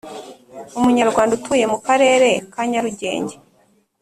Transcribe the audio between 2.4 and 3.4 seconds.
ka Nyarugenge